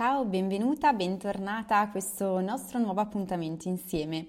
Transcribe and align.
Ciao, 0.00 0.24
benvenuta, 0.24 0.94
bentornata 0.94 1.80
a 1.80 1.90
questo 1.90 2.40
nostro 2.40 2.78
nuovo 2.78 3.02
appuntamento 3.02 3.68
insieme. 3.68 4.28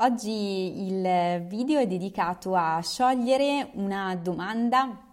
Oggi 0.00 0.84
il 0.88 1.42
video 1.46 1.80
è 1.80 1.86
dedicato 1.86 2.54
a 2.54 2.82
sciogliere 2.82 3.70
una 3.76 4.14
domanda 4.14 5.04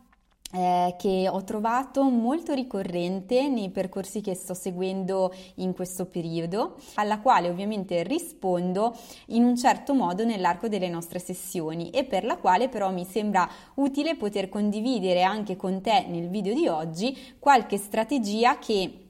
eh, 0.51 0.95
che 0.97 1.29
ho 1.31 1.41
trovato 1.45 2.03
molto 2.03 2.53
ricorrente 2.53 3.47
nei 3.47 3.69
percorsi 3.69 4.19
che 4.19 4.35
sto 4.35 4.53
seguendo 4.53 5.33
in 5.55 5.73
questo 5.73 6.05
periodo, 6.05 6.75
alla 6.95 7.21
quale 7.21 7.47
ovviamente 7.47 8.03
rispondo 8.03 8.93
in 9.27 9.45
un 9.45 9.55
certo 9.55 9.93
modo 9.93 10.25
nell'arco 10.25 10.67
delle 10.67 10.89
nostre 10.89 11.19
sessioni 11.19 11.91
e 11.91 12.03
per 12.03 12.25
la 12.25 12.35
quale 12.35 12.67
però 12.67 12.91
mi 12.91 13.05
sembra 13.05 13.49
utile 13.75 14.17
poter 14.17 14.49
condividere 14.49 15.23
anche 15.23 15.55
con 15.55 15.81
te 15.81 16.07
nel 16.09 16.27
video 16.27 16.53
di 16.53 16.67
oggi 16.67 17.17
qualche 17.39 17.77
strategia 17.77 18.59
che 18.59 19.02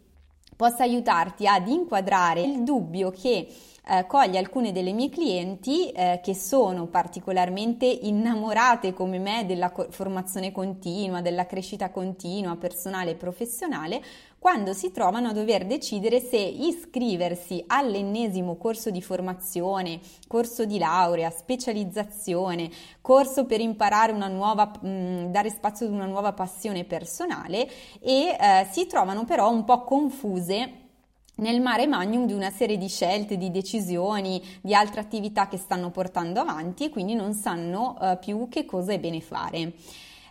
possa 0.64 0.84
aiutarti 0.84 1.46
ad 1.46 1.68
inquadrare 1.68 2.42
il 2.42 2.64
dubbio 2.64 3.12
che 3.12 3.48
eh, 3.86 4.06
coglie 4.08 4.38
alcune 4.38 4.72
delle 4.72 4.94
mie 4.94 5.10
clienti 5.10 5.92
eh, 5.92 6.22
che 6.24 6.34
sono 6.34 6.88
particolarmente 6.88 7.86
innamorate 7.86 8.94
come 8.94 9.20
me 9.20 9.46
della 9.46 9.72
co- 9.72 9.88
formazione 9.90 10.52
continua, 10.54 11.22
della 11.22 11.46
crescita 11.46 11.90
continua 11.90 12.56
personale 12.56 13.12
e 13.12 13.16
professionale, 13.16 14.02
quando 14.40 14.74
si 14.74 14.92
trovano 14.92 15.30
a 15.30 15.34
dover 15.34 15.66
decidere 15.66 16.20
se 16.20 16.38
iscriversi 16.38 17.64
all'ennesimo 17.68 18.56
corso 18.56 18.90
di 18.90 19.02
formazione, 19.02 20.00
corso 20.28 20.66
di 20.66 20.78
laurea, 20.78 21.30
specializzazione, 21.30 22.70
corso 23.02 23.46
per 23.46 23.62
imparare 23.62 24.12
una 24.12 24.28
nuova, 24.28 24.72
mh, 24.82 25.32
dare 25.32 25.50
spazio 25.50 25.86
ad 25.86 25.94
una 25.94 26.06
nuova 26.06 26.34
passione 26.34 26.84
personale 26.86 27.70
e 28.00 28.36
eh, 28.38 28.68
si 28.72 28.86
trovano 28.88 29.26
però 29.26 29.50
un 29.50 29.64
po' 29.64 29.84
confuse 29.84 30.83
nel 31.36 31.62
mare 31.62 31.88
magnum 31.88 32.26
di 32.26 32.34
una 32.34 32.52
serie 32.52 32.78
di 32.78 32.88
scelte, 32.88 33.38
di 33.38 33.52
decisioni, 33.52 34.42
di 34.62 34.74
altre 34.74 35.02
attività 35.02 35.48
che 35.48 35.58
stanno 35.58 35.90
portando 35.90 36.40
avanti 36.40 36.86
e 36.86 36.90
quindi 36.90 37.14
non 37.14 37.34
sanno 37.34 37.98
uh, 38.00 38.20
più 38.20 38.48
che 38.50 38.66
cosa 38.66 38.94
è 38.94 39.00
bene 39.00 39.22
fare. 39.22 39.74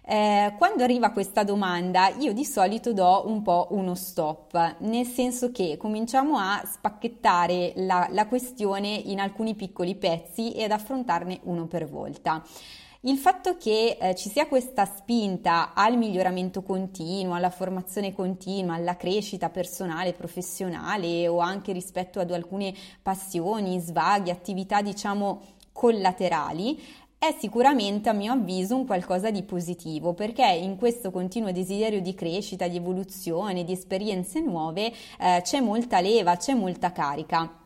Eh, 0.05 0.55
quando 0.59 0.83
arriva 0.83 1.11
questa 1.11 1.45
domanda 1.45 2.09
io 2.09 2.33
di 2.33 2.45
solito 2.45 2.93
do 2.93 3.23
un 3.27 3.41
po' 3.43 3.69
uno 3.71 3.95
stop, 3.95 4.77
nel 4.79 5.07
senso 5.07 5.53
che 5.53 5.77
cominciamo 5.77 6.39
a 6.39 6.61
spacchettare 6.65 7.73
la, 7.77 8.09
la 8.11 8.27
questione 8.27 8.89
in 8.89 9.21
alcuni 9.21 9.55
piccoli 9.55 9.95
pezzi 9.95 10.53
e 10.53 10.65
ad 10.65 10.73
affrontarne 10.73 11.39
uno 11.45 11.67
per 11.67 11.89
volta. 11.89 12.43
Il 13.05 13.19
fatto 13.19 13.57
che 13.57 13.99
eh, 14.01 14.15
ci 14.15 14.29
sia 14.29 14.47
questa 14.47 14.85
spinta 14.85 15.75
al 15.75 15.97
miglioramento 15.99 16.63
continuo, 16.63 17.35
alla 17.35 17.51
formazione 17.51 18.13
continua, 18.13 18.75
alla 18.75 18.97
crescita 18.97 19.51
personale, 19.51 20.13
professionale 20.13 21.27
o 21.27 21.41
anche 21.41 21.73
rispetto 21.73 22.21
ad 22.21 22.31
alcune 22.31 22.73
passioni, 23.03 23.81
svaghi, 23.81 24.31
attività 24.31 24.83
diciamo 24.83 25.41
collaterali, 25.73 26.81
è 27.19 27.35
sicuramente 27.41 28.09
a 28.09 28.13
mio 28.13 28.35
avviso 28.35 28.77
un 28.77 28.87
qualcosa 28.87 29.33
di 29.33 29.43
positivo 29.43 30.13
perché 30.13 30.47
in 30.47 30.77
questo 30.77 31.11
continuo 31.11 31.51
desiderio 31.51 32.01
di 32.01 32.15
crescita, 32.15 32.69
di 32.69 32.77
evoluzione, 32.77 33.65
di 33.65 33.73
esperienze 33.73 34.39
nuove 34.39 34.93
eh, 35.19 35.41
c'è 35.43 35.59
molta 35.59 35.99
leva, 35.99 36.37
c'è 36.37 36.55
molta 36.55 36.93
carica. 36.93 37.62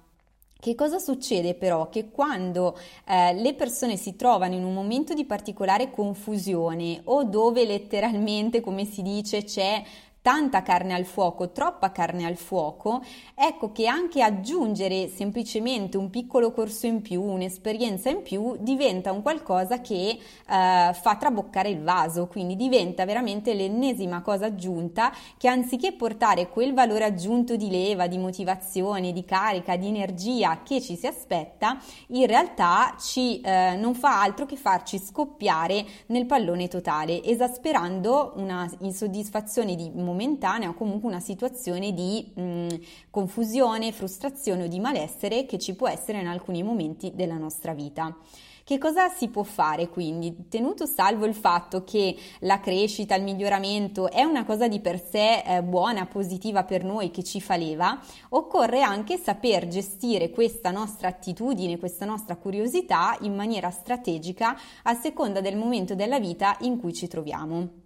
Che 0.59 0.75
cosa 0.75 0.99
succede 0.99 1.55
però? 1.55 1.89
Che 1.89 2.11
quando 2.11 2.77
eh, 3.07 3.35
le 3.35 3.55
persone 3.55 3.97
si 3.97 4.17
trovano 4.17 4.55
in 4.55 4.65
un 4.65 4.73
momento 4.73 5.15
di 5.15 5.25
particolare 5.25 5.91
confusione 5.91 7.03
o 7.05 7.25
dove 7.25 7.65
letteralmente, 7.65 8.61
come 8.61 8.84
si 8.84 9.03
dice, 9.03 9.45
c'è 9.45 9.83
tanta 10.27 10.63
carne 10.63 10.93
al 10.93 11.05
fuoco, 11.05 11.53
troppa 11.53 11.93
carne 11.93 12.27
al 12.27 12.35
fuoco, 12.35 13.01
ecco 13.33 13.71
che 13.71 13.87
anche 13.87 14.25
aggiungere 14.25 15.07
semplicemente 15.07 15.97
un 15.97 16.11
piccolo 16.11 16.51
corso 16.51 16.87
in 16.87 17.01
più, 17.01 17.23
un'esperienza 17.23 18.11
in 18.11 18.23
più, 18.23 18.57
diventa 18.59 19.12
un 19.12 19.23
qualcosa 19.23 19.81
che 19.81 20.09
eh, 20.09 20.19
fa 20.45 21.17
traboccare 21.17 21.69
il 21.69 21.81
vaso, 21.81 22.27
quindi 22.27 22.56
diventa 22.56 23.05
veramente 23.05 23.55
l'ennesima 23.55 24.21
cosa 24.21 24.47
aggiunta 24.47 25.12
che 25.39 25.47
anziché 25.47 25.93
portare 25.93 26.49
quel 26.49 26.75
valore 26.75 27.05
aggiunto 27.05 27.55
di 27.55 27.71
leva, 27.71 28.09
di 28.09 28.19
motivazione, 28.19 29.12
di 29.12 29.25
carica, 29.25 29.77
di 29.77 29.87
energia 29.87 30.62
che 30.65 30.81
ci 30.81 30.97
si 30.97 31.06
aspetta, 31.06 31.79
in 32.09 32.27
realtà 32.27 32.97
ci, 32.99 33.41
eh, 33.43 33.77
non 33.77 33.95
fa 33.95 34.23
altro 34.23 34.45
che 34.45 34.56
farci 34.56 34.99
scoppiare 34.99 35.87
nel 36.06 36.27
pallone 36.27 36.67
totale, 36.67 37.23
esasperando 37.23 38.33
una 38.34 38.69
insoddisfazione 38.81 39.77
di 39.77 39.89
momento 39.95 40.15
momentanea 40.16 40.71
o 40.71 40.75
comunque 40.75 41.09
una 41.09 41.21
situazione 41.21 41.93
di 41.93 42.32
mh, 42.34 42.66
confusione, 43.10 43.93
frustrazione 43.93 44.65
o 44.65 44.66
di 44.66 44.81
malessere 44.81 45.44
che 45.44 45.59
ci 45.59 45.75
può 45.75 45.88
essere 45.88 46.21
in 46.21 46.27
alcuni 46.27 46.62
momenti 46.62 47.12
della 47.15 47.37
nostra 47.37 47.75
vita. 47.75 48.16
Che 48.65 48.78
cosa 48.78 49.09
si 49.10 49.28
può 49.28 49.44
fare 49.44 49.88
quindi? 49.88 50.49
Tenuto 50.49 50.87
salvo 50.87 51.25
il 51.25 51.37
fatto 51.37 51.84
che 51.84 52.16
la 52.41 52.59
crescita, 52.59 53.15
il 53.15 53.22
miglioramento 53.22 54.10
è 54.10 54.25
una 54.25 54.44
cosa 54.44 54.66
di 54.66 54.81
per 54.81 55.00
sé 55.00 55.44
eh, 55.47 55.62
buona, 55.62 56.06
positiva 56.06 56.65
per 56.65 56.82
noi, 56.82 57.12
che 57.12 57.22
ci 57.22 57.41
fa 57.41 57.55
leva, 57.55 58.00
occorre 58.31 58.82
anche 58.82 59.19
saper 59.19 59.69
gestire 59.69 60.31
questa 60.31 60.72
nostra 60.72 61.06
attitudine, 61.06 61.78
questa 61.78 62.06
nostra 62.06 62.34
curiosità 62.34 63.16
in 63.21 63.37
maniera 63.37 63.71
strategica 63.71 64.59
a 64.82 64.94
seconda 64.94 65.41
del 65.41 65.56
momento 65.56 65.94
della 65.94 66.19
vita 66.19 66.56
in 66.62 66.81
cui 66.81 66.93
ci 66.93 67.06
troviamo. 67.06 67.84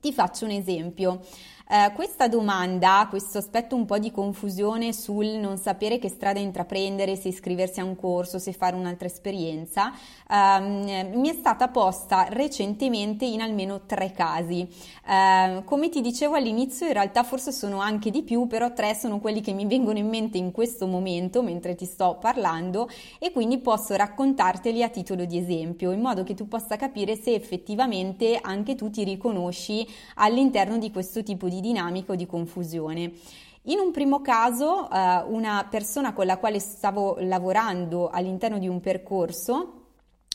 Ti 0.00 0.12
faccio 0.12 0.44
un 0.44 0.50
esempio. 0.50 1.20
Eh, 1.68 1.92
questa 1.94 2.28
domanda, 2.28 3.06
questo 3.08 3.38
aspetto 3.38 3.76
un 3.76 3.86
po' 3.86 3.98
di 3.98 4.10
confusione 4.10 4.92
sul 4.92 5.26
non 5.26 5.56
sapere 5.56 5.98
che 5.98 6.08
strada 6.08 6.38
intraprendere, 6.38 7.16
se 7.16 7.28
iscriversi 7.28 7.80
a 7.80 7.84
un 7.84 7.96
corso, 7.96 8.38
se 8.38 8.52
fare 8.52 8.76
un'altra 8.76 9.06
esperienza, 9.06 9.92
ehm, 10.28 11.12
mi 11.14 11.30
è 11.30 11.32
stata 11.32 11.68
posta 11.68 12.26
recentemente 12.28 13.24
in 13.24 13.40
almeno 13.40 13.82
tre 13.86 14.10
casi. 14.12 14.68
Eh, 15.08 15.62
come 15.64 15.88
ti 15.88 16.00
dicevo 16.00 16.34
all'inizio, 16.34 16.86
in 16.86 16.92
realtà 16.92 17.22
forse 17.22 17.52
sono 17.52 17.80
anche 17.80 18.10
di 18.10 18.22
più, 18.22 18.46
però 18.46 18.72
tre 18.72 18.94
sono 18.94 19.18
quelli 19.18 19.40
che 19.40 19.52
mi 19.52 19.64
vengono 19.64 19.98
in 19.98 20.08
mente 20.08 20.38
in 20.38 20.50
questo 20.50 20.86
momento 20.86 21.42
mentre 21.42 21.74
ti 21.74 21.86
sto 21.86 22.18
parlando 22.20 22.88
e 23.18 23.32
quindi 23.32 23.58
posso 23.58 23.94
raccontarteli 23.94 24.82
a 24.82 24.88
titolo 24.88 25.24
di 25.24 25.38
esempio, 25.38 25.92
in 25.92 26.00
modo 26.00 26.22
che 26.24 26.34
tu 26.34 26.48
possa 26.48 26.76
capire 26.76 27.16
se 27.16 27.32
effettivamente 27.34 28.38
anche 28.40 28.74
tu 28.74 28.90
ti 28.90 29.04
riconosci 29.04 29.86
all'interno 30.16 30.76
di 30.76 30.90
questo 30.90 31.22
tipo 31.22 31.48
di 31.48 31.51
dinamica 31.60 32.12
o 32.12 32.16
di 32.16 32.26
confusione. 32.26 33.12
In 33.66 33.78
un 33.78 33.92
primo 33.92 34.20
caso, 34.20 34.90
eh, 34.90 35.22
una 35.28 35.66
persona 35.70 36.12
con 36.12 36.26
la 36.26 36.38
quale 36.38 36.58
stavo 36.58 37.16
lavorando 37.20 38.10
all'interno 38.10 38.58
di 38.58 38.66
un 38.66 38.80
percorso 38.80 39.81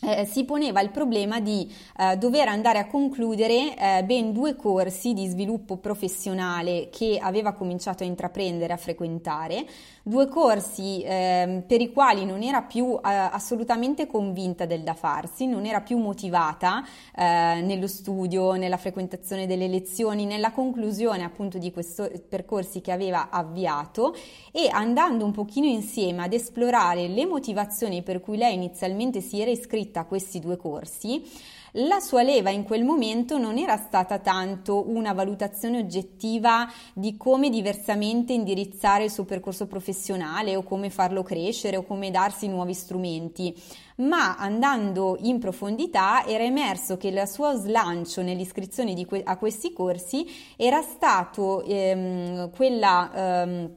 eh, 0.02 0.26
si 0.26 0.46
poneva 0.46 0.80
il 0.82 0.92
problema 0.92 1.40
di 1.40 1.74
eh, 1.98 2.18
dover 2.18 2.48
andare 2.48 2.78
a 2.78 2.86
concludere 2.86 3.76
eh, 3.76 4.04
ben 4.04 4.32
due 4.32 4.56
corsi 4.56 5.14
di 5.14 5.26
sviluppo 5.26 5.78
professionale 5.78 6.90
che 6.92 7.18
aveva 7.20 7.54
cominciato 7.54 8.04
a 8.04 8.06
intraprendere, 8.06 8.74
a 8.74 8.78
frequentare, 8.78 9.66
due 10.04 10.28
corsi 10.28 11.02
ehm, 11.04 11.64
per 11.64 11.82
i 11.82 11.92
quali 11.92 12.26
non 12.26 12.44
era 12.44 12.62
più 12.62 12.94
eh, 12.94 13.00
assolutamente 13.10 14.06
convinta 14.06 14.66
del 14.66 14.84
da 14.84 14.94
farsi, 14.94 15.48
non 15.48 15.66
era 15.66 15.82
più 15.82 15.98
motivata 15.98 16.86
eh, 17.16 17.62
nello 17.62 17.88
studio, 17.88 18.54
nella 18.54 18.78
frequentazione 18.78 19.48
delle 19.48 19.68
lezioni, 19.68 20.26
nella 20.26 20.52
conclusione 20.52 21.24
appunto 21.24 21.58
di 21.58 21.72
questi 21.72 22.04
percorsi 22.30 22.82
che 22.82 22.92
aveva 22.92 23.30
avviato 23.32 24.16
e 24.52 24.70
andando 24.72 25.26
un 25.26 25.32
pochino 25.32 25.66
insieme 25.66 26.24
ad 26.24 26.34
esplorare 26.34 27.08
le 27.08 27.26
motivazioni 27.26 28.04
per 28.04 28.22
cui 28.22 28.38
lei 28.38 28.54
inizialmente 28.54 29.22
si 29.22 29.42
era 29.42 29.50
iscritta 29.50 29.87
iscritta 29.88 30.02
a 30.02 30.06
questi 30.06 30.40
due 30.40 30.58
corsi, 30.58 31.24
la 31.72 32.00
sua 32.00 32.24
leva 32.24 32.50
in 32.50 32.64
quel 32.64 32.84
momento 32.84 33.38
non 33.38 33.58
era 33.58 33.78
stata 33.78 34.20
tanto 34.20 34.90
una 34.90 35.14
valutazione 35.14 35.78
oggettiva 35.78 36.68
di 36.94 37.18
come 37.18 37.50
diversamente 37.50 38.34
indirizzare 38.34 39.06
il 39.06 39.12
suo 39.12 39.26
percorso 39.26 39.68
professionale 39.68 40.56
o 40.56 40.64
come 40.64 40.90
farlo 40.90 41.24
crescere 41.24 41.78
o 41.78 41.84
come 41.84 42.10
darsi 42.10 42.48
nuovi 42.48 42.74
strumenti, 42.74 43.54
ma 43.98 44.38
andando 44.38 45.18
in 45.22 45.40
profondità 45.40 46.26
era 46.26 46.44
emerso 46.44 46.98
che 46.98 47.10
il 47.10 47.24
suo 47.28 47.54
slancio 47.56 48.22
nell'iscrizione 48.22 49.06
que- 49.06 49.24
a 49.24 49.38
questi 49.38 49.72
corsi 49.74 50.26
era 50.56 50.82
stato 50.82 51.64
ehm, 51.64 52.50
quella 52.52 53.12
ehm, 53.14 53.76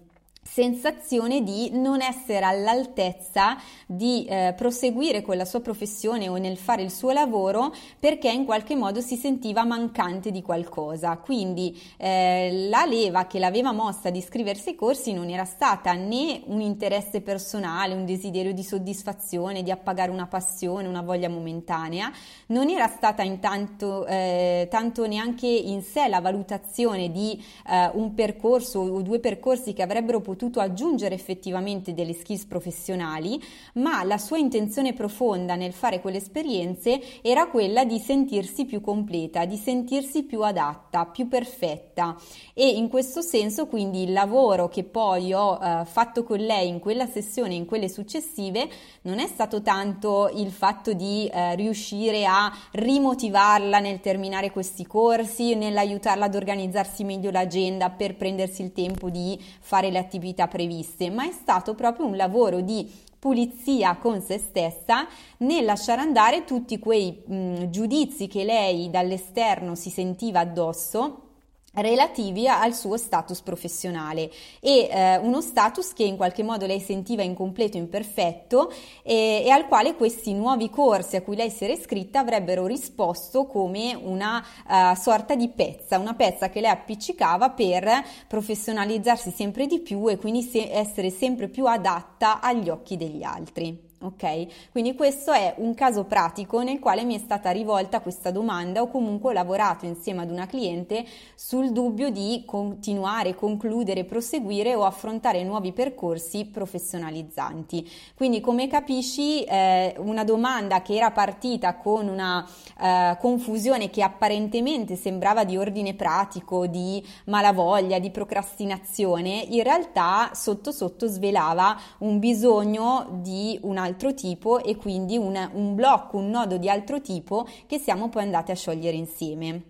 sensazione 0.50 1.44
di 1.44 1.70
non 1.74 2.02
essere 2.02 2.44
all'altezza 2.44 3.56
di 3.86 4.24
eh, 4.24 4.52
proseguire 4.56 5.22
con 5.22 5.36
la 5.36 5.44
sua 5.44 5.60
professione 5.60 6.28
o 6.28 6.36
nel 6.38 6.56
fare 6.56 6.82
il 6.82 6.90
suo 6.90 7.12
lavoro 7.12 7.72
perché 8.00 8.30
in 8.30 8.44
qualche 8.44 8.74
modo 8.74 9.00
si 9.00 9.14
sentiva 9.14 9.64
mancante 9.64 10.32
di 10.32 10.42
qualcosa. 10.42 11.16
Quindi 11.18 11.80
eh, 11.96 12.66
la 12.68 12.84
leva 12.84 13.26
che 13.26 13.38
l'aveva 13.38 13.70
mossa 13.70 14.10
di 14.10 14.18
iscriversi 14.18 14.70
ai 14.70 14.74
corsi 14.74 15.12
non 15.12 15.28
era 15.28 15.44
stata 15.44 15.92
né 15.92 16.42
un 16.46 16.60
interesse 16.60 17.20
personale, 17.20 17.94
un 17.94 18.04
desiderio 18.04 18.52
di 18.52 18.64
soddisfazione, 18.64 19.62
di 19.62 19.70
appagare 19.70 20.10
una 20.10 20.26
passione, 20.26 20.88
una 20.88 21.02
voglia 21.02 21.28
momentanea, 21.28 22.10
non 22.46 22.68
era 22.68 22.88
stata 22.88 23.22
intanto 23.22 24.04
eh, 24.06 24.66
tanto 24.68 25.06
neanche 25.06 25.46
in 25.46 25.82
sé 25.82 26.08
la 26.08 26.20
valutazione 26.20 27.12
di 27.12 27.40
eh, 27.68 27.88
un 27.94 28.14
percorso 28.14 28.80
o 28.80 29.00
due 29.00 29.20
percorsi 29.20 29.72
che 29.72 29.82
avrebbero 29.82 30.20
potuto 30.20 30.38
potuto 30.40 30.60
aggiungere 30.60 31.14
effettivamente 31.14 31.92
delle 31.92 32.14
skills 32.14 32.46
professionali, 32.46 33.38
ma 33.74 34.02
la 34.04 34.16
sua 34.16 34.38
intenzione 34.38 34.94
profonda 34.94 35.54
nel 35.54 35.74
fare 35.74 36.00
quelle 36.00 36.16
esperienze 36.16 36.98
era 37.20 37.48
quella 37.48 37.84
di 37.84 37.98
sentirsi 37.98 38.64
più 38.64 38.80
completa, 38.80 39.44
di 39.44 39.58
sentirsi 39.58 40.22
più 40.22 40.40
adatta, 40.40 41.04
più 41.04 41.28
perfetta. 41.28 42.16
E 42.54 42.66
in 42.68 42.88
questo 42.88 43.20
senso 43.20 43.66
quindi 43.66 44.04
il 44.04 44.14
lavoro 44.14 44.68
che 44.68 44.82
poi 44.84 45.34
ho 45.34 45.58
eh, 45.62 45.84
fatto 45.84 46.24
con 46.24 46.38
lei 46.38 46.68
in 46.68 46.78
quella 46.78 47.06
sessione 47.06 47.52
e 47.52 47.56
in 47.56 47.66
quelle 47.66 47.90
successive 47.90 48.66
non 49.02 49.18
è 49.18 49.26
stato 49.26 49.60
tanto 49.60 50.30
il 50.32 50.50
fatto 50.50 50.94
di 50.94 51.26
eh, 51.26 51.54
riuscire 51.54 52.24
a 52.24 52.50
rimotivarla 52.72 53.78
nel 53.78 54.00
terminare 54.00 54.50
questi 54.50 54.86
corsi, 54.86 55.54
nell'aiutarla 55.54 56.24
ad 56.24 56.34
organizzarsi 56.34 57.04
meglio 57.04 57.30
l'agenda 57.30 57.90
per 57.90 58.16
prendersi 58.16 58.62
il 58.62 58.72
tempo 58.72 59.10
di 59.10 59.38
fare 59.60 59.90
le 59.90 59.98
attività 59.98 60.28
attività 60.30 60.46
previste, 60.48 61.10
ma 61.10 61.26
è 61.26 61.32
stato 61.32 61.74
proprio 61.74 62.06
un 62.06 62.16
lavoro 62.16 62.60
di 62.60 62.88
pulizia 63.18 63.96
con 63.96 64.22
se 64.22 64.38
stessa 64.38 65.06
nel 65.38 65.64
lasciare 65.64 66.00
andare 66.00 66.44
tutti 66.44 66.78
quei 66.78 67.22
mh, 67.26 67.68
giudizi 67.68 68.28
che 68.28 68.44
lei 68.44 68.88
dall'esterno 68.88 69.74
si 69.74 69.90
sentiva 69.90 70.40
addosso 70.40 71.28
relativi 71.74 72.48
al 72.48 72.74
suo 72.74 72.96
status 72.96 73.40
professionale 73.42 74.30
e 74.60 74.88
eh, 74.90 75.16
uno 75.18 75.40
status 75.40 75.92
che 75.92 76.02
in 76.02 76.16
qualche 76.16 76.42
modo 76.42 76.66
lei 76.66 76.80
sentiva 76.80 77.22
incompleto, 77.22 77.76
imperfetto 77.76 78.72
e, 79.02 79.42
e, 79.44 79.50
al 79.50 79.68
quale 79.68 79.94
questi 79.94 80.32
nuovi 80.34 80.68
corsi 80.70 81.16
a 81.16 81.22
cui 81.22 81.36
lei 81.36 81.50
si 81.50 81.64
era 81.64 81.72
iscritta 81.72 82.20
avrebbero 82.20 82.66
risposto 82.66 83.46
come 83.46 83.94
una 83.94 84.44
uh, 84.66 84.94
sorta 84.94 85.34
di 85.34 85.48
pezza, 85.48 85.98
una 85.98 86.14
pezza 86.14 86.50
che 86.50 86.60
lei 86.60 86.70
appiccicava 86.70 87.50
per 87.50 88.04
professionalizzarsi 88.26 89.30
sempre 89.30 89.66
di 89.66 89.80
più 89.80 90.08
e 90.08 90.16
quindi 90.16 90.42
se- 90.42 90.70
essere 90.70 91.10
sempre 91.10 91.48
più 91.48 91.66
adatta 91.66 92.40
agli 92.40 92.68
occhi 92.68 92.96
degli 92.96 93.22
altri. 93.22 93.89
Ok? 94.02 94.70
Quindi 94.72 94.94
questo 94.94 95.30
è 95.30 95.54
un 95.58 95.74
caso 95.74 96.04
pratico 96.04 96.62
nel 96.62 96.78
quale 96.78 97.04
mi 97.04 97.16
è 97.16 97.18
stata 97.18 97.50
rivolta 97.50 98.00
questa 98.00 98.30
domanda 98.30 98.80
o 98.80 98.88
comunque 98.88 99.28
ho 99.28 99.32
lavorato 99.34 99.84
insieme 99.84 100.22
ad 100.22 100.30
una 100.30 100.46
cliente 100.46 101.04
sul 101.34 101.70
dubbio 101.70 102.08
di 102.08 102.44
continuare, 102.46 103.34
concludere, 103.34 104.04
proseguire 104.04 104.74
o 104.74 104.86
affrontare 104.86 105.44
nuovi 105.44 105.72
percorsi 105.72 106.46
professionalizzanti. 106.46 107.86
Quindi 108.14 108.40
come 108.40 108.68
capisci 108.68 109.44
eh, 109.44 109.94
una 109.98 110.24
domanda 110.24 110.80
che 110.80 110.94
era 110.94 111.10
partita 111.10 111.76
con 111.76 112.08
una 112.08 112.48
eh, 112.80 113.18
confusione 113.20 113.90
che 113.90 114.02
apparentemente 114.02 114.96
sembrava 114.96 115.44
di 115.44 115.58
ordine 115.58 115.92
pratico, 115.92 116.66
di 116.66 117.06
malavoglia, 117.26 117.98
di 117.98 118.10
procrastinazione, 118.10 119.44
in 119.46 119.62
realtà 119.62 120.30
sotto 120.32 120.72
sotto 120.72 121.06
svelava 121.06 121.78
un 121.98 122.18
bisogno 122.18 123.06
di 123.20 123.58
una 123.62 123.88
altro 123.90 124.14
tipo 124.14 124.62
e 124.62 124.76
quindi 124.76 125.16
un, 125.16 125.50
un 125.52 125.74
blocco, 125.74 126.16
un 126.16 126.30
nodo 126.30 126.56
di 126.56 126.68
altro 126.68 127.00
tipo 127.00 127.46
che 127.66 127.78
siamo 127.78 128.08
poi 128.08 128.22
andati 128.22 128.50
a 128.50 128.56
sciogliere 128.56 128.96
insieme. 128.96 129.64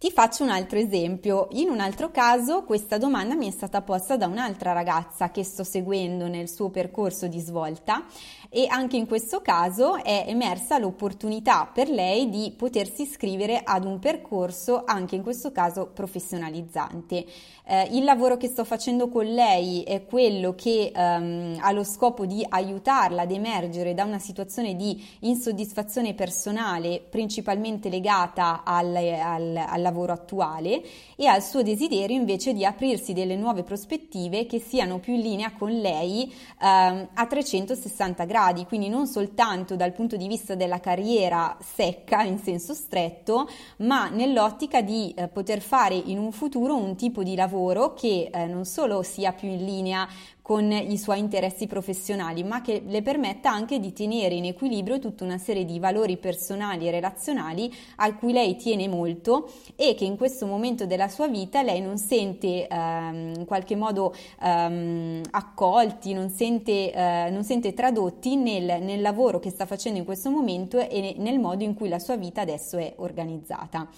Ti 0.00 0.10
faccio 0.12 0.44
un 0.44 0.48
altro 0.48 0.78
esempio. 0.78 1.48
In 1.50 1.68
un 1.68 1.78
altro 1.78 2.10
caso 2.10 2.64
questa 2.64 2.96
domanda 2.96 3.34
mi 3.34 3.46
è 3.46 3.50
stata 3.50 3.82
posta 3.82 4.16
da 4.16 4.26
un'altra 4.28 4.72
ragazza 4.72 5.30
che 5.30 5.44
sto 5.44 5.62
seguendo 5.62 6.26
nel 6.26 6.48
suo 6.48 6.70
percorso 6.70 7.26
di 7.26 7.38
svolta 7.38 8.06
e 8.48 8.64
anche 8.66 8.96
in 8.96 9.06
questo 9.06 9.42
caso 9.42 10.02
è 10.02 10.24
emersa 10.26 10.78
l'opportunità 10.78 11.70
per 11.70 11.90
lei 11.90 12.30
di 12.30 12.54
potersi 12.56 13.02
iscrivere 13.02 13.60
ad 13.62 13.84
un 13.84 13.98
percorso 13.98 14.84
anche 14.86 15.16
in 15.16 15.22
questo 15.22 15.52
caso 15.52 15.90
professionalizzante. 15.92 17.26
Eh, 17.72 17.86
il 17.92 18.02
lavoro 18.02 18.36
che 18.36 18.48
sto 18.48 18.64
facendo 18.64 19.08
con 19.08 19.24
lei 19.24 19.84
è 19.84 20.04
quello 20.04 20.56
che 20.56 20.90
ehm, 20.92 21.58
ha 21.60 21.70
lo 21.70 21.84
scopo 21.84 22.26
di 22.26 22.44
aiutarla 22.48 23.22
ad 23.22 23.30
emergere 23.30 23.94
da 23.94 24.02
una 24.02 24.18
situazione 24.18 24.74
di 24.74 25.00
insoddisfazione 25.20 26.14
personale 26.14 27.00
principalmente 27.08 27.88
legata 27.88 28.64
al, 28.64 28.96
al, 28.96 29.56
al 29.56 29.82
lavoro 29.82 30.12
attuale 30.12 30.82
e 31.14 31.28
al 31.28 31.44
suo 31.44 31.62
desiderio 31.62 32.16
invece 32.16 32.52
di 32.54 32.64
aprirsi 32.64 33.12
delle 33.12 33.36
nuove 33.36 33.62
prospettive 33.62 34.46
che 34.46 34.58
siano 34.58 34.98
più 34.98 35.14
in 35.14 35.20
linea 35.20 35.52
con 35.52 35.70
lei 35.70 36.24
ehm, 36.60 37.08
a 37.14 37.26
360 37.26 38.24
gradi, 38.24 38.66
quindi 38.66 38.88
non 38.88 39.06
soltanto 39.06 39.76
dal 39.76 39.92
punto 39.92 40.16
di 40.16 40.26
vista 40.26 40.56
della 40.56 40.80
carriera 40.80 41.56
secca 41.60 42.22
in 42.22 42.38
senso 42.38 42.74
stretto, 42.74 43.48
ma 43.76 44.08
nell'ottica 44.08 44.80
di 44.80 45.14
eh, 45.14 45.28
poter 45.28 45.60
fare 45.60 45.94
in 45.94 46.18
un 46.18 46.32
futuro 46.32 46.74
un 46.74 46.96
tipo 46.96 47.22
di 47.22 47.36
lavoro 47.60 47.92
che 47.92 48.30
eh, 48.32 48.46
non 48.46 48.64
solo 48.64 49.02
sia 49.02 49.32
più 49.32 49.48
in 49.48 49.64
linea 49.64 50.08
con 50.42 50.72
i 50.72 50.98
suoi 50.98 51.20
interessi 51.20 51.68
professionali, 51.68 52.42
ma 52.42 52.60
che 52.60 52.82
le 52.84 53.02
permetta 53.02 53.52
anche 53.52 53.78
di 53.78 53.92
tenere 53.92 54.34
in 54.34 54.46
equilibrio 54.46 54.98
tutta 54.98 55.22
una 55.22 55.38
serie 55.38 55.64
di 55.64 55.78
valori 55.78 56.16
personali 56.16 56.88
e 56.88 56.90
relazionali 56.90 57.72
a 57.96 58.12
cui 58.16 58.32
lei 58.32 58.56
tiene 58.56 58.88
molto 58.88 59.48
e 59.76 59.94
che 59.94 60.04
in 60.04 60.16
questo 60.16 60.46
momento 60.46 60.86
della 60.86 61.06
sua 61.06 61.28
vita 61.28 61.62
lei 61.62 61.80
non 61.80 61.98
sente 61.98 62.66
ehm, 62.66 63.34
in 63.36 63.44
qualche 63.44 63.76
modo 63.76 64.12
ehm, 64.42 65.20
accolti, 65.30 66.14
non 66.14 66.30
sente, 66.30 66.92
eh, 66.92 67.30
non 67.30 67.44
sente 67.44 67.72
tradotti 67.72 68.34
nel, 68.34 68.82
nel 68.82 69.02
lavoro 69.02 69.38
che 69.38 69.50
sta 69.50 69.66
facendo 69.66 70.00
in 70.00 70.04
questo 70.04 70.30
momento 70.30 70.80
e 70.80 71.14
nel 71.18 71.38
modo 71.38 71.62
in 71.62 71.74
cui 71.74 71.88
la 71.88 72.00
sua 72.00 72.16
vita 72.16 72.40
adesso 72.40 72.76
è 72.76 72.94
organizzata. 72.96 73.88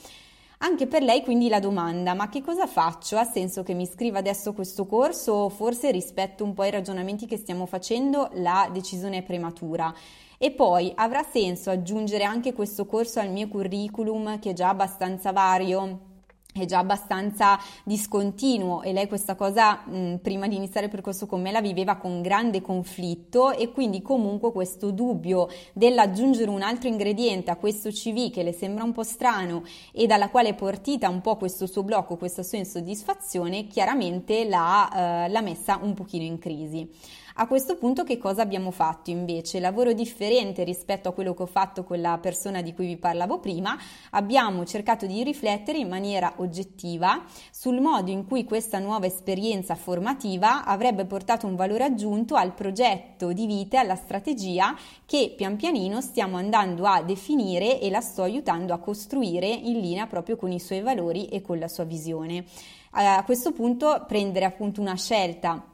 Anche 0.64 0.86
per 0.86 1.02
lei 1.02 1.22
quindi 1.24 1.48
la 1.48 1.58
domanda, 1.58 2.14
ma 2.14 2.28
che 2.28 2.40
cosa 2.40 2.68
faccio? 2.68 3.16
Ha 3.16 3.24
senso 3.24 3.64
che 3.64 3.74
mi 3.74 3.82
iscriva 3.82 4.20
adesso 4.20 4.52
questo 4.52 4.86
corso 4.86 5.32
o 5.32 5.48
forse 5.48 5.90
rispetto 5.90 6.44
un 6.44 6.54
po' 6.54 6.62
ai 6.62 6.70
ragionamenti 6.70 7.26
che 7.26 7.36
stiamo 7.36 7.66
facendo 7.66 8.30
la 8.34 8.70
decisione 8.72 9.18
è 9.18 9.22
prematura? 9.24 9.92
E 10.38 10.52
poi 10.52 10.92
avrà 10.94 11.24
senso 11.24 11.70
aggiungere 11.70 12.22
anche 12.22 12.52
questo 12.52 12.86
corso 12.86 13.18
al 13.18 13.30
mio 13.30 13.48
curriculum 13.48 14.38
che 14.38 14.50
è 14.50 14.52
già 14.52 14.68
abbastanza 14.68 15.32
vario? 15.32 16.11
È 16.52 16.66
già 16.66 16.78
abbastanza 16.78 17.58
discontinuo 17.82 18.82
e 18.82 18.92
lei 18.92 19.08
questa 19.08 19.34
cosa 19.34 19.82
mh, 19.86 20.16
prima 20.16 20.46
di 20.46 20.56
iniziare 20.56 20.86
il 20.86 20.92
percorso 20.92 21.26
con 21.26 21.40
me 21.40 21.50
la 21.50 21.62
viveva 21.62 21.96
con 21.96 22.20
grande 22.20 22.60
conflitto 22.60 23.52
e 23.52 23.72
quindi 23.72 24.02
comunque 24.02 24.52
questo 24.52 24.90
dubbio 24.90 25.48
dell'aggiungere 25.72 26.50
un 26.50 26.60
altro 26.60 26.88
ingrediente 26.88 27.50
a 27.50 27.56
questo 27.56 27.88
CV 27.88 28.30
che 28.30 28.42
le 28.42 28.52
sembra 28.52 28.84
un 28.84 28.92
po' 28.92 29.02
strano 29.02 29.62
e 29.92 30.06
dalla 30.06 30.28
quale 30.28 30.50
è 30.50 30.54
partita 30.54 31.08
un 31.08 31.22
po' 31.22 31.36
questo 31.36 31.66
suo 31.66 31.82
blocco, 31.82 32.16
questa 32.16 32.42
sua 32.42 32.58
insoddisfazione, 32.58 33.66
chiaramente 33.66 34.44
l'ha, 34.44 35.24
eh, 35.24 35.28
l'ha 35.28 35.40
messa 35.40 35.78
un 35.80 35.94
pochino 35.94 36.24
in 36.24 36.38
crisi. 36.38 36.88
A 37.36 37.46
questo 37.46 37.76
punto 37.76 38.04
che 38.04 38.18
cosa 38.18 38.42
abbiamo 38.42 38.70
fatto 38.70 39.08
invece? 39.08 39.58
Lavoro 39.58 39.94
differente 39.94 40.64
rispetto 40.64 41.08
a 41.08 41.12
quello 41.12 41.32
che 41.32 41.44
ho 41.44 41.46
fatto 41.46 41.82
con 41.82 41.98
la 41.98 42.18
persona 42.18 42.60
di 42.60 42.74
cui 42.74 42.86
vi 42.86 42.98
parlavo 42.98 43.38
prima, 43.38 43.74
abbiamo 44.10 44.66
cercato 44.66 45.06
di 45.06 45.22
riflettere 45.22 45.78
in 45.78 45.88
maniera 45.88 46.34
oggettiva 46.36 47.24
sul 47.50 47.80
modo 47.80 48.10
in 48.10 48.26
cui 48.26 48.44
questa 48.44 48.78
nuova 48.78 49.06
esperienza 49.06 49.76
formativa 49.76 50.66
avrebbe 50.66 51.06
portato 51.06 51.46
un 51.46 51.56
valore 51.56 51.84
aggiunto 51.84 52.34
al 52.34 52.52
progetto 52.52 53.32
di 53.32 53.46
vita 53.46 53.76
e 53.76 53.80
alla 53.80 53.96
strategia 53.96 54.76
che 55.06 55.32
pian 55.34 55.56
pianino 55.56 56.02
stiamo 56.02 56.36
andando 56.36 56.84
a 56.84 57.02
definire 57.02 57.80
e 57.80 57.88
la 57.88 58.02
sto 58.02 58.22
aiutando 58.22 58.74
a 58.74 58.78
costruire 58.78 59.46
in 59.46 59.80
linea 59.80 60.06
proprio 60.06 60.36
con 60.36 60.52
i 60.52 60.60
suoi 60.60 60.82
valori 60.82 61.28
e 61.28 61.40
con 61.40 61.58
la 61.58 61.68
sua 61.68 61.84
visione. 61.84 62.44
A 62.90 63.24
questo 63.24 63.52
punto 63.52 64.04
prendere 64.06 64.44
appunto 64.44 64.82
una 64.82 64.96
scelta 64.96 65.71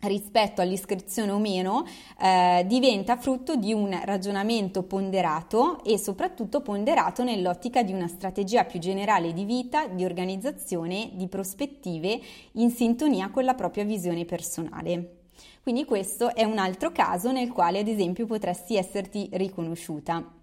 rispetto 0.00 0.60
all'iscrizione 0.60 1.30
o 1.30 1.38
meno 1.38 1.84
eh, 2.18 2.64
diventa 2.66 3.16
frutto 3.16 3.56
di 3.56 3.72
un 3.72 3.98
ragionamento 4.04 4.82
ponderato 4.82 5.82
e 5.84 5.98
soprattutto 5.98 6.62
ponderato 6.62 7.22
nell'ottica 7.22 7.82
di 7.82 7.92
una 7.92 8.08
strategia 8.08 8.64
più 8.64 8.78
generale 8.78 9.32
di 9.32 9.44
vita, 9.44 9.86
di 9.86 10.04
organizzazione, 10.04 11.10
di 11.14 11.28
prospettive 11.28 12.20
in 12.52 12.70
sintonia 12.70 13.30
con 13.30 13.44
la 13.44 13.54
propria 13.54 13.84
visione 13.84 14.24
personale. 14.24 15.16
Quindi 15.62 15.84
questo 15.84 16.34
è 16.34 16.44
un 16.44 16.58
altro 16.58 16.90
caso 16.90 17.32
nel 17.32 17.52
quale 17.52 17.80
ad 17.80 17.88
esempio 17.88 18.26
potresti 18.26 18.76
esserti 18.76 19.28
riconosciuta. 19.32 20.39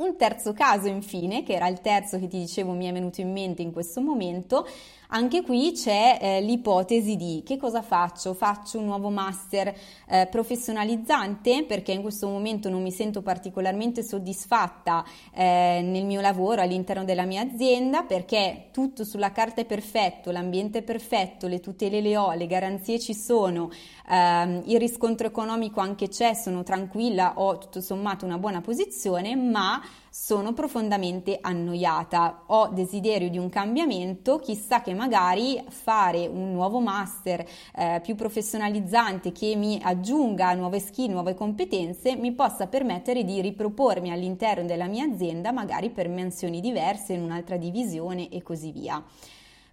Un 0.00 0.16
terzo 0.16 0.54
caso 0.54 0.88
infine, 0.88 1.42
che 1.42 1.52
era 1.52 1.68
il 1.68 1.82
terzo 1.82 2.18
che 2.18 2.26
ti 2.26 2.38
dicevo 2.38 2.72
mi 2.72 2.86
è 2.86 2.92
venuto 2.92 3.20
in 3.20 3.30
mente 3.32 3.60
in 3.60 3.70
questo 3.70 4.00
momento, 4.00 4.66
Anche 5.12 5.42
qui 5.42 5.72
c'è 5.72 6.18
eh, 6.20 6.40
l'ipotesi 6.40 7.16
di 7.16 7.42
che 7.44 7.56
cosa 7.56 7.82
faccio? 7.82 8.32
Faccio 8.32 8.78
un 8.78 8.84
nuovo 8.84 9.08
master 9.08 9.74
eh, 10.08 10.28
professionalizzante 10.30 11.64
perché 11.64 11.90
in 11.90 12.00
questo 12.00 12.28
momento 12.28 12.68
non 12.68 12.80
mi 12.80 12.92
sento 12.92 13.20
particolarmente 13.20 14.04
soddisfatta 14.04 15.04
eh, 15.34 15.80
nel 15.82 16.04
mio 16.04 16.20
lavoro 16.20 16.62
all'interno 16.62 17.02
della 17.02 17.24
mia 17.24 17.42
azienda 17.42 18.04
perché 18.04 18.68
tutto 18.70 19.04
sulla 19.04 19.32
carta 19.32 19.60
è 19.60 19.64
perfetto, 19.64 20.30
l'ambiente 20.30 20.78
è 20.78 20.82
perfetto, 20.82 21.48
le 21.48 21.58
tutele 21.58 22.00
le 22.00 22.16
ho, 22.16 22.32
le 22.34 22.46
garanzie 22.46 23.00
ci 23.00 23.14
sono, 23.14 23.68
ehm, 24.08 24.62
il 24.66 24.78
riscontro 24.78 25.26
economico 25.26 25.80
anche 25.80 26.06
c'è, 26.06 26.34
sono 26.34 26.62
tranquilla, 26.62 27.32
ho 27.34 27.58
tutto 27.58 27.80
sommato 27.80 28.24
una 28.24 28.38
buona 28.38 28.60
posizione, 28.60 29.34
ma 29.34 29.82
sono 30.10 30.52
profondamente 30.52 31.38
annoiata, 31.40 32.42
ho 32.46 32.68
desiderio 32.68 33.30
di 33.30 33.38
un 33.38 33.48
cambiamento, 33.48 34.38
chissà 34.38 34.80
che 34.82 34.92
magari 34.92 35.62
fare 35.68 36.26
un 36.26 36.52
nuovo 36.52 36.80
master 36.80 37.46
eh, 37.74 38.00
più 38.02 38.16
professionalizzante 38.16 39.32
che 39.32 39.54
mi 39.56 39.80
aggiunga 39.82 40.52
nuove 40.54 40.80
skill, 40.80 41.10
nuove 41.10 41.34
competenze, 41.34 42.16
mi 42.16 42.32
possa 42.32 42.66
permettere 42.66 43.24
di 43.24 43.40
ripropormi 43.40 44.10
all'interno 44.10 44.66
della 44.66 44.86
mia 44.86 45.04
azienda, 45.04 45.52
magari 45.52 45.90
per 45.90 46.08
mansioni 46.08 46.60
diverse, 46.60 47.12
in 47.12 47.22
un'altra 47.22 47.56
divisione 47.56 48.28
e 48.28 48.42
così 48.42 48.72
via. 48.72 49.02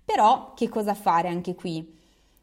Però 0.05 0.53
che 0.55 0.69
cosa 0.69 0.93
fare 0.93 1.27
anche 1.27 1.55
qui? 1.55 1.95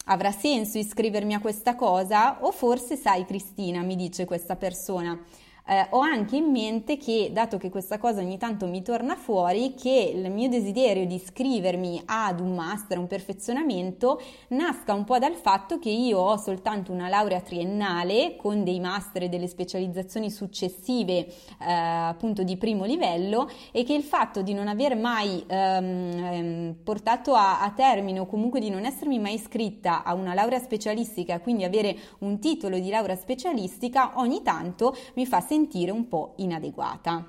Avrà 0.06 0.32
senso 0.32 0.76
iscrivermi 0.76 1.32
a 1.32 1.40
questa 1.40 1.74
cosa? 1.74 2.44
O 2.44 2.52
forse 2.52 2.94
sai 2.94 3.24
Cristina, 3.24 3.80
mi 3.80 3.96
dice 3.96 4.26
questa 4.26 4.54
persona, 4.54 5.18
eh, 5.66 5.86
ho 5.90 6.00
anche 6.00 6.36
in 6.36 6.50
mente 6.50 6.98
che, 6.98 7.30
dato 7.32 7.56
che 7.56 7.70
questa 7.70 7.98
cosa 7.98 8.20
ogni 8.20 8.36
tanto 8.36 8.66
mi 8.66 8.82
torna 8.82 9.16
fuori, 9.16 9.74
che 9.74 10.12
il 10.14 10.30
mio 10.30 10.48
desiderio 10.48 11.06
di 11.06 11.14
iscrivermi 11.14 12.02
ad 12.04 12.40
un 12.40 12.54
master, 12.54 12.98
un 12.98 13.06
perfezionamento, 13.06 14.20
nasca 14.48 14.92
un 14.92 15.04
po' 15.04 15.18
dal 15.18 15.34
fatto 15.34 15.78
che 15.78 15.88
io 15.88 16.18
ho 16.18 16.36
soltanto 16.36 16.92
una 16.92 17.08
laurea 17.08 17.40
triennale 17.40 18.36
con 18.36 18.62
dei 18.62 18.78
master 18.78 19.22
e 19.22 19.28
delle 19.30 19.46
specializzazioni 19.46 20.30
successive 20.30 21.12
eh, 21.14 21.72
appunto 21.72 22.42
di 22.42 22.58
primo 22.58 22.84
livello 22.84 23.50
e 23.72 23.84
che 23.84 23.94
il 23.94 24.02
fatto 24.02 24.42
di 24.42 24.52
non 24.52 24.68
aver 24.68 24.96
mai 24.96 25.44
ehm, 25.46 26.24
ehm, 26.24 26.74
portato 26.84 27.32
a, 27.34 27.62
a 27.62 27.70
termine 27.70 28.18
o 28.18 28.26
comunque 28.26 28.60
di 28.60 28.68
non 28.68 28.84
essermi 28.84 29.18
mai 29.18 29.34
iscritta 29.34 30.02
a 30.02 30.12
una 30.12 30.34
laurea 30.34 30.60
specialistica, 30.60 31.40
quindi 31.40 31.64
avere 31.64 31.96
un 32.18 32.38
titolo 32.38 32.78
di 32.78 32.90
laurea 32.90 33.16
specialistica, 33.16 34.12
ogni 34.16 34.42
tanto 34.42 34.94
mi 35.14 35.24
fa 35.24 35.40
sentire 35.40 35.52
sentire 35.54 35.92
un 35.92 36.08
po' 36.08 36.34
inadeguata. 36.38 37.24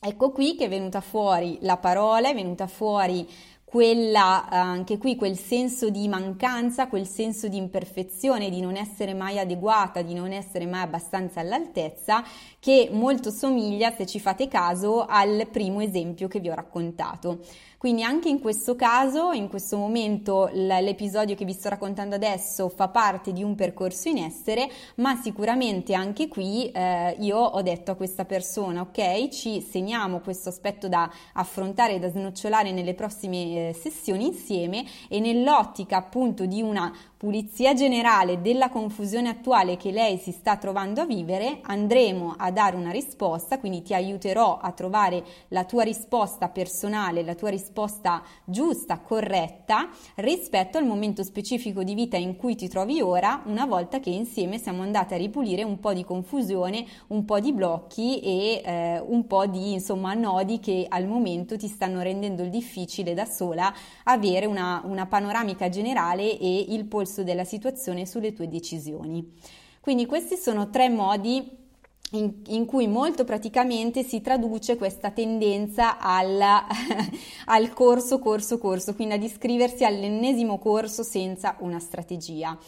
Ecco 0.00 0.30
qui 0.32 0.56
che 0.56 0.64
è 0.64 0.68
venuta 0.68 1.00
fuori 1.00 1.58
la 1.60 1.76
parola, 1.76 2.28
è 2.28 2.34
venuta 2.34 2.66
fuori 2.66 3.26
quella, 3.62 4.48
anche 4.48 4.98
qui 4.98 5.16
quel 5.16 5.36
senso 5.36 5.88
di 5.90 6.08
mancanza, 6.08 6.88
quel 6.88 7.06
senso 7.06 7.46
di 7.46 7.56
imperfezione, 7.56 8.50
di 8.50 8.60
non 8.60 8.76
essere 8.76 9.14
mai 9.14 9.38
adeguata, 9.38 10.02
di 10.02 10.14
non 10.14 10.32
essere 10.32 10.66
mai 10.66 10.82
abbastanza 10.82 11.40
all'altezza, 11.40 12.24
che 12.58 12.88
molto 12.92 13.30
somiglia, 13.30 13.92
se 13.92 14.06
ci 14.06 14.18
fate 14.18 14.48
caso, 14.48 15.04
al 15.04 15.46
primo 15.50 15.80
esempio 15.80 16.26
che 16.26 16.40
vi 16.40 16.48
ho 16.48 16.54
raccontato. 16.54 17.40
Quindi 17.78 18.02
anche 18.02 18.28
in 18.30 18.40
questo 18.40 18.74
caso, 18.74 19.32
in 19.32 19.48
questo 19.48 19.76
momento, 19.76 20.48
l'episodio 20.52 21.34
che 21.34 21.44
vi 21.44 21.52
sto 21.52 21.68
raccontando 21.68 22.14
adesso 22.14 22.70
fa 22.70 22.88
parte 22.88 23.32
di 23.32 23.42
un 23.42 23.54
percorso 23.54 24.08
in 24.08 24.16
essere, 24.16 24.68
ma 24.96 25.14
sicuramente 25.16 25.92
anche 25.92 26.26
qui 26.26 26.70
eh, 26.70 27.14
io 27.18 27.36
ho 27.36 27.60
detto 27.60 27.90
a 27.90 27.94
questa 27.94 28.24
persona, 28.24 28.80
ok, 28.80 29.28
ci 29.28 29.60
segniamo 29.60 30.20
questo 30.20 30.48
aspetto 30.48 30.88
da 30.88 31.10
affrontare 31.34 31.98
da 31.98 32.08
snocciolare 32.08 32.72
nelle 32.72 32.94
prossime 32.94 33.68
eh, 33.68 33.72
sessioni 33.74 34.26
insieme 34.26 34.84
e 35.08 35.20
nell'ottica 35.20 35.98
appunto 35.98 36.46
di 36.46 36.62
una 36.62 36.90
pulizia 37.18 37.72
generale 37.72 38.42
della 38.42 38.68
confusione 38.68 39.30
attuale 39.30 39.78
che 39.78 39.90
lei 39.90 40.18
si 40.18 40.32
sta 40.32 40.58
trovando 40.58 41.00
a 41.00 41.06
vivere, 41.06 41.60
andremo 41.62 42.34
a 42.36 42.50
dare 42.50 42.76
una 42.76 42.90
risposta, 42.90 43.58
quindi 43.58 43.80
ti 43.80 43.94
aiuterò 43.94 44.58
a 44.58 44.70
trovare 44.72 45.24
la 45.48 45.64
tua 45.64 45.82
risposta 45.82 46.50
personale, 46.50 47.22
la 47.22 47.34
tua 47.34 47.48
risposta 47.48 48.22
giusta, 48.44 48.98
corretta, 48.98 49.88
rispetto 50.16 50.76
al 50.76 50.84
momento 50.84 51.22
specifico 51.22 51.82
di 51.82 51.94
vita 51.94 52.18
in 52.18 52.36
cui 52.36 52.54
ti 52.54 52.68
trovi 52.68 53.00
ora, 53.00 53.42
una 53.46 53.64
volta 53.64 53.98
che 53.98 54.10
insieme 54.10 54.58
siamo 54.58 54.82
andati 54.82 55.14
a 55.14 55.16
ripulire 55.16 55.62
un 55.62 55.80
po' 55.80 55.94
di 55.94 56.04
confusione, 56.04 56.84
un 57.08 57.24
po' 57.24 57.40
di 57.40 57.54
blocchi 57.54 58.20
e 58.20 58.60
eh, 58.62 59.00
un 59.00 59.26
po' 59.26 59.46
di 59.46 59.72
insomma 59.72 60.12
nodi 60.12 60.60
che 60.60 60.84
al 60.86 61.06
momento 61.06 61.56
ti 61.56 61.68
stanno 61.68 62.02
rendendo 62.02 62.44
difficile 62.44 63.14
da 63.14 63.24
sola 63.24 63.72
avere 64.04 64.44
una, 64.44 64.82
una 64.84 65.06
panoramica 65.06 65.70
generale 65.70 66.38
e 66.38 66.66
il 66.68 66.84
polso 66.84 67.04
polso 67.06 67.22
della 67.22 67.44
situazione 67.44 68.04
sulle 68.04 68.32
tue 68.32 68.48
decisioni. 68.48 69.32
Quindi 69.80 70.06
questi 70.06 70.36
sono 70.36 70.68
tre 70.68 70.88
modi 70.88 71.64
in, 72.12 72.42
in, 72.48 72.66
cui 72.66 72.88
molto 72.88 73.24
praticamente 73.24 74.02
si 74.02 74.20
traduce 74.20 74.76
questa 74.76 75.10
tendenza 75.12 75.98
alla, 75.98 76.66
al 77.46 77.72
corso, 77.72 78.18
corso, 78.18 78.58
corso, 78.58 78.94
quindi 78.94 79.14
ad 79.14 79.22
iscriversi 79.22 79.84
all'ennesimo 79.84 80.58
corso 80.58 81.04
senza 81.04 81.56
una 81.60 81.78
strategia. 81.78 82.58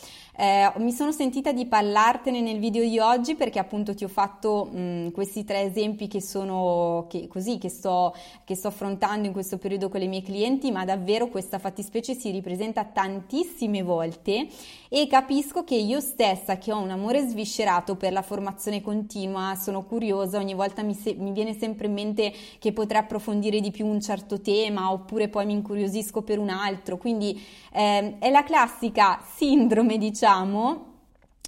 Eh, 0.40 0.73
mi 0.76 0.92
sono 0.92 1.11
sentita 1.11 1.50
di 1.50 1.66
parlartene 1.66 2.40
nel 2.40 2.61
video 2.61 2.85
di 2.85 3.00
oggi 3.00 3.35
perché 3.35 3.59
appunto 3.59 3.92
ti 3.92 4.04
ho 4.04 4.09
fatto 4.09 4.66
mh, 4.66 5.11
questi 5.11 5.42
tre 5.42 5.62
esempi 5.62 6.07
che 6.07 6.23
sono 6.23 7.07
che, 7.09 7.26
così 7.26 7.59
che 7.59 7.68
sto, 7.68 8.14
che 8.45 8.54
sto 8.54 8.68
affrontando 8.68 9.26
in 9.26 9.33
questo 9.33 9.59
periodo 9.59 9.88
con 9.88 9.99
le 9.99 10.07
mie 10.07 10.23
clienti, 10.23 10.71
ma 10.71 10.85
davvero 10.85 11.26
questa 11.26 11.59
fattispecie 11.59 12.14
si 12.14 12.30
ripresenta 12.30 12.85
tantissime 12.85 13.83
volte 13.83 14.47
e 14.88 15.09
capisco 15.09 15.64
che 15.64 15.75
io 15.75 15.99
stessa 15.99 16.57
che 16.57 16.73
ho 16.73 16.78
un 16.78 16.90
amore 16.90 17.26
sviscerato 17.26 17.97
per 17.97 18.12
la 18.12 18.23
formazione 18.23 18.80
continua, 18.80 19.57
sono 19.57 19.83
curiosa, 19.83 20.38
ogni 20.38 20.54
volta 20.54 20.85
mi, 20.85 20.95
se- 20.95 21.16
mi 21.18 21.33
viene 21.33 21.59
sempre 21.59 21.88
in 21.88 21.95
mente 21.95 22.33
che 22.61 22.73
potrei 22.73 23.00
approfondire 23.00 23.59
di 23.59 23.73
più 23.73 23.87
un 23.87 24.00
certo 24.00 24.40
tema 24.40 24.92
oppure 24.92 25.26
poi 25.26 25.47
mi 25.47 25.54
incuriosisco 25.54 26.23
per 26.23 26.38
un 26.38 26.50
altro, 26.50 26.97
quindi 26.97 27.45
eh, 27.73 28.18
è 28.21 28.30
la 28.30 28.45
classica 28.45 29.21
sindrome 29.35 29.99
diciamo 29.99 30.26
diciamo, 30.28 30.85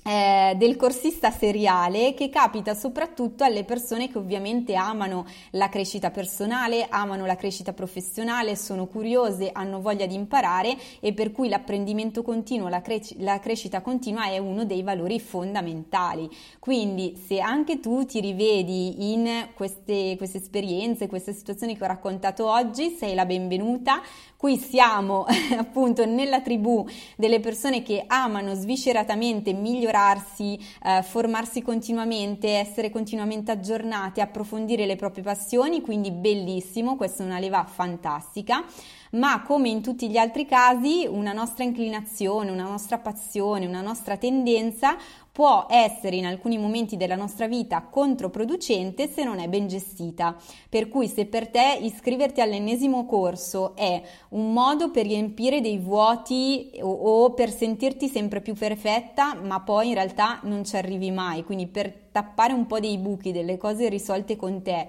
eh, 0.03 0.55
del 0.57 0.77
corsista 0.77 1.31
seriale 1.31 2.15
che 2.15 2.31
capita 2.31 2.73
soprattutto 2.73 3.45
alle 3.45 3.65
persone 3.65 4.11
che 4.11 4.17
ovviamente 4.17 4.75
amano 4.75 5.27
la 5.51 5.69
crescita 5.69 6.11
personale, 6.11 6.87
amano 6.89 7.27
la 7.27 7.37
crescita 7.37 7.75
professionale, 7.75 8.57
sono 8.57 8.87
curiose, 8.87 9.51
hanno 9.53 9.83
voglia 9.83 10.07
di 10.07 10.15
imparare 10.15 10.75
e 11.01 11.13
per 11.13 11.33
cui 11.33 11.51
l'apprendimento 11.51 12.23
continuo, 12.23 12.69
la, 12.69 12.81
cre- 12.81 13.03
la 13.19 13.39
crescita 13.39 13.83
continua 13.83 14.25
è 14.25 14.39
uno 14.39 14.65
dei 14.65 14.83
valori 14.83 15.21
fondamentali. 15.21 16.31
Quindi 16.59 17.23
se 17.27 17.39
anche 17.39 17.81
tu 17.81 18.07
ti 18.07 18.21
rivedi 18.21 19.13
in 19.13 19.49
queste, 19.55 20.15
queste 20.17 20.39
esperienze, 20.39 21.09
queste 21.09 21.35
situazioni 21.35 21.77
che 21.77 21.85
ho 21.85 21.89
raccontato 21.89 22.49
oggi, 22.49 22.97
sei 22.99 23.15
la 23.15 23.27
benvenuta. 23.27 24.01
Qui 24.41 24.57
siamo 24.57 25.27
appunto 25.59 26.07
nella 26.07 26.41
tribù 26.41 26.89
delle 27.15 27.41
persone 27.41 27.83
che 27.83 28.05
amano 28.07 28.55
svisceratamente 28.55 29.53
migliorarsi, 29.53 30.59
eh, 30.83 31.03
formarsi 31.03 31.61
continuamente, 31.61 32.57
essere 32.57 32.89
continuamente 32.89 33.51
aggiornate, 33.51 34.23
approfondire 34.23 34.87
le 34.87 34.97
proprie 34.97 35.23
passioni, 35.23 35.83
quindi 35.83 36.11
bellissimo, 36.11 36.97
questa 36.97 37.23
è 37.23 37.27
una 37.27 37.39
leva 37.39 37.67
fantastica. 37.67 38.65
Ma 39.11 39.43
come 39.43 39.69
in 39.69 39.83
tutti 39.83 40.09
gli 40.09 40.17
altri 40.17 40.47
casi 40.47 41.07
una 41.07 41.33
nostra 41.33 41.65
inclinazione, 41.65 42.51
una 42.51 42.63
nostra 42.63 42.97
passione, 42.97 43.67
una 43.67 43.81
nostra 43.81 44.17
tendenza 44.17 44.97
può 45.33 45.67
essere 45.71 46.17
in 46.17 46.27
alcuni 46.27 46.59
momenti 46.59 46.97
della 46.97 47.17
nostra 47.17 47.47
vita 47.47 47.83
controproducente 47.83 49.09
se 49.09 49.25
non 49.25 49.39
è 49.39 49.49
ben 49.49 49.69
gestita. 49.69 50.37
Per 50.69 50.89
cui 50.89 51.09
se 51.09 51.27
per 51.27 51.49
te 51.49 51.79
iscriverti 51.81 52.41
all'ennesimo 52.41 53.07
corso 53.07 53.75
è 53.77 54.03
un 54.31 54.53
modo 54.53 54.91
per 54.91 55.07
riempire 55.07 55.61
dei 55.61 55.79
vuoti 55.79 56.71
o, 56.81 56.91
o 56.91 57.33
per 57.33 57.51
sentirti 57.51 58.09
sempre 58.09 58.41
più 58.41 58.55
perfetta, 58.55 59.35
ma 59.35 59.61
poi 59.61 59.89
in 59.89 59.95
realtà 59.95 60.41
non 60.43 60.65
ci 60.65 60.77
arrivi 60.77 61.11
mai, 61.11 61.45
quindi 61.45 61.67
per 61.67 61.93
tappare 62.13 62.53
un 62.53 62.67
po' 62.67 62.81
dei 62.81 62.99
buchi, 62.99 63.33
delle 63.33 63.57
cose 63.57 63.89
risolte 63.89 64.37
con 64.37 64.63
te 64.63 64.89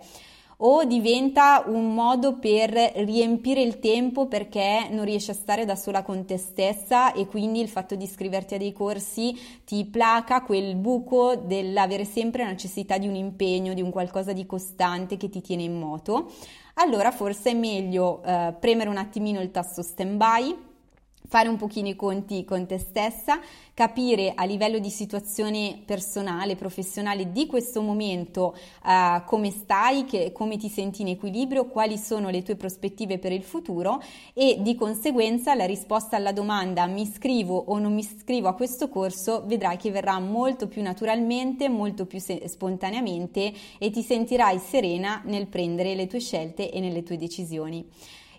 o 0.63 0.83
diventa 0.83 1.63
un 1.67 1.93
modo 1.93 2.37
per 2.37 2.71
riempire 2.71 3.61
il 3.61 3.79
tempo 3.79 4.27
perché 4.27 4.87
non 4.91 5.05
riesci 5.05 5.31
a 5.31 5.35
stare 5.35 5.65
da 5.65 5.75
sola 5.75 6.03
con 6.03 6.25
te 6.25 6.37
stessa 6.37 7.13
e 7.13 7.25
quindi 7.27 7.61
il 7.61 7.69
fatto 7.69 7.95
di 7.95 8.03
iscriverti 8.03 8.55
a 8.55 8.57
dei 8.57 8.73
corsi 8.73 9.35
ti 9.65 9.85
placa 9.85 10.41
quel 10.41 10.75
buco 10.75 11.35
dell'avere 11.35 12.05
sempre 12.05 12.45
necessità 12.45 12.97
di 12.97 13.07
un 13.07 13.15
impegno, 13.15 13.73
di 13.73 13.81
un 13.81 13.89
qualcosa 13.89 14.33
di 14.33 14.45
costante 14.45 15.17
che 15.17 15.29
ti 15.29 15.41
tiene 15.41 15.63
in 15.63 15.77
moto, 15.77 16.31
allora 16.75 17.11
forse 17.11 17.51
è 17.51 17.55
meglio 17.55 18.21
eh, 18.23 18.53
premere 18.59 18.89
un 18.89 18.97
attimino 18.97 19.41
il 19.41 19.51
tasto 19.51 19.81
stand 19.81 20.15
by 20.15 20.69
fare 21.31 21.47
un 21.47 21.55
pochino 21.55 21.87
i 21.87 21.95
conti 21.95 22.43
con 22.43 22.65
te 22.67 22.77
stessa, 22.77 23.39
capire 23.73 24.33
a 24.35 24.43
livello 24.43 24.79
di 24.79 24.89
situazione 24.89 25.81
personale, 25.85 26.57
professionale 26.57 27.31
di 27.31 27.45
questo 27.45 27.81
momento 27.81 28.53
uh, 28.83 29.23
come 29.23 29.49
stai, 29.49 30.03
che, 30.03 30.33
come 30.33 30.57
ti 30.57 30.67
senti 30.67 31.03
in 31.03 31.07
equilibrio, 31.07 31.67
quali 31.67 31.97
sono 31.97 32.27
le 32.27 32.43
tue 32.43 32.57
prospettive 32.57 33.17
per 33.17 33.31
il 33.31 33.43
futuro 33.43 34.03
e 34.33 34.57
di 34.59 34.75
conseguenza 34.75 35.55
la 35.55 35.63
risposta 35.63 36.17
alla 36.17 36.33
domanda 36.33 36.85
mi 36.85 37.03
iscrivo 37.03 37.55
o 37.55 37.79
non 37.79 37.93
mi 37.93 38.01
iscrivo 38.01 38.49
a 38.49 38.53
questo 38.53 38.89
corso 38.89 39.45
vedrai 39.45 39.77
che 39.77 39.89
verrà 39.89 40.19
molto 40.19 40.67
più 40.67 40.81
naturalmente, 40.81 41.69
molto 41.69 42.05
più 42.05 42.19
se- 42.19 42.45
spontaneamente 42.49 43.53
e 43.79 43.89
ti 43.89 44.01
sentirai 44.01 44.59
serena 44.59 45.21
nel 45.23 45.47
prendere 45.47 45.95
le 45.95 46.07
tue 46.07 46.19
scelte 46.19 46.69
e 46.69 46.81
nelle 46.81 47.03
tue 47.03 47.15
decisioni. 47.15 47.87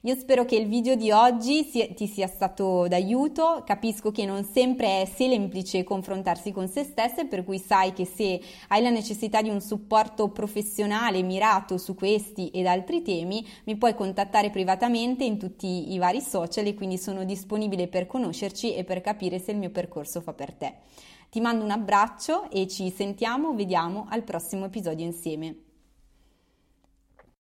Io 0.04 0.16
spero 0.16 0.44
che 0.44 0.56
il 0.56 0.66
video 0.66 0.96
di 0.96 1.12
oggi 1.12 1.64
ti 1.94 2.08
sia 2.08 2.26
stato 2.26 2.88
d'aiuto, 2.88 3.62
capisco 3.64 4.10
che 4.10 4.26
non 4.26 4.42
sempre 4.42 5.02
è 5.02 5.04
semplice 5.04 5.84
confrontarsi 5.84 6.50
con 6.50 6.66
se 6.66 6.82
stesse, 6.82 7.26
per 7.26 7.44
cui 7.44 7.60
sai 7.60 7.92
che 7.92 8.04
se 8.04 8.40
hai 8.66 8.82
la 8.82 8.90
necessità 8.90 9.40
di 9.42 9.48
un 9.48 9.60
supporto 9.60 10.30
professionale 10.30 11.22
mirato 11.22 11.78
su 11.78 11.94
questi 11.94 12.48
ed 12.48 12.66
altri 12.66 13.02
temi, 13.02 13.46
mi 13.66 13.76
puoi 13.76 13.94
contattare 13.94 14.50
privatamente 14.50 15.22
in 15.22 15.38
tutti 15.38 15.92
i 15.92 15.98
vari 15.98 16.20
social 16.20 16.66
e 16.66 16.74
quindi 16.74 16.98
sono 16.98 17.22
disponibile 17.22 17.86
per 17.86 18.08
conoscerci 18.08 18.74
e 18.74 18.82
per 18.82 19.02
capire 19.02 19.38
se 19.38 19.52
il 19.52 19.58
mio 19.58 19.70
percorso 19.70 20.20
fa 20.20 20.32
per 20.32 20.52
te. 20.52 20.74
Ti 21.30 21.40
mando 21.40 21.62
un 21.62 21.70
abbraccio 21.70 22.50
e 22.50 22.66
ci 22.66 22.90
sentiamo, 22.90 23.54
vediamo 23.54 24.08
al 24.10 24.24
prossimo 24.24 24.64
episodio 24.64 25.06
insieme. 25.06 25.71